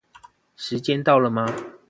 [0.55, 1.45] 時間到了嗎